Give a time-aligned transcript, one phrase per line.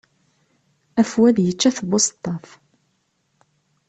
[1.01, 2.47] Afwad yečča-t buseṭṭaf.